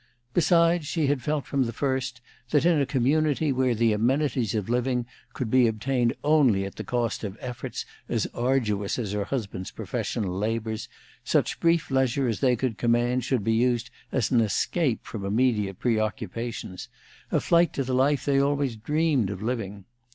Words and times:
Besides, 0.33 0.87
she 0.87 1.05
had 1.05 1.21
felt 1.21 1.45
from 1.45 1.65
the 1.65 1.71
first 1.71 2.21
that, 2.49 2.65
in 2.65 2.81
a 2.81 2.87
community 2.87 3.51
where 3.51 3.75
the 3.75 3.93
amenities 3.93 4.55
of 4.55 4.67
living 4.67 5.05
could 5.33 5.51
be 5.51 5.67
obtained 5.67 6.15
only 6.23 6.65
at 6.65 6.77
the 6.77 6.83
cost 6.83 7.23
of 7.23 7.37
efforts 7.39 7.85
as 8.09 8.25
arduous 8.33 8.97
as 8.97 9.11
her 9.11 9.25
husband's 9.25 9.69
professional 9.69 10.35
labors, 10.35 10.89
such 11.23 11.59
brief 11.59 11.91
leisure 11.91 12.27
as 12.27 12.39
they 12.39 12.55
could 12.55 12.79
command 12.79 13.23
should 13.23 13.43
be 13.43 13.53
used 13.53 13.91
as 14.11 14.31
an 14.31 14.41
escape 14.41 15.05
from 15.05 15.23
immediate 15.23 15.77
preoccupations, 15.77 16.89
a 17.31 17.39
flight 17.39 17.71
to 17.73 17.83
the 17.83 17.93
life 17.93 18.25
they 18.25 18.39
always 18.41 18.75
dreamed 18.75 19.29
of 19.29 19.43
living. 19.43 19.85